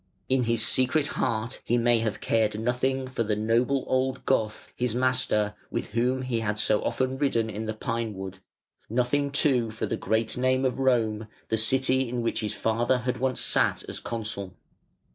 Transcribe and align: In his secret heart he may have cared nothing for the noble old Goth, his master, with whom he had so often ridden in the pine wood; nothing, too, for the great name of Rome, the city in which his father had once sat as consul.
In 0.29 0.45
his 0.45 0.65
secret 0.65 1.09
heart 1.09 1.61
he 1.63 1.77
may 1.77 1.99
have 1.99 2.19
cared 2.21 2.59
nothing 2.59 3.07
for 3.07 3.21
the 3.21 3.35
noble 3.35 3.83
old 3.87 4.25
Goth, 4.25 4.67
his 4.75 4.95
master, 4.95 5.53
with 5.69 5.89
whom 5.89 6.23
he 6.23 6.39
had 6.39 6.57
so 6.57 6.81
often 6.83 7.19
ridden 7.19 7.51
in 7.51 7.67
the 7.67 7.75
pine 7.75 8.15
wood; 8.15 8.39
nothing, 8.89 9.29
too, 9.29 9.69
for 9.69 9.85
the 9.85 9.97
great 9.97 10.35
name 10.35 10.65
of 10.65 10.79
Rome, 10.79 11.27
the 11.49 11.55
city 11.59 12.09
in 12.09 12.23
which 12.23 12.39
his 12.39 12.55
father 12.55 12.97
had 13.05 13.17
once 13.17 13.41
sat 13.41 13.83
as 13.87 13.99
consul. 13.99 14.55